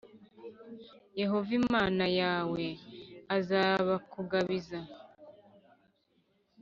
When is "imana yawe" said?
1.61-2.63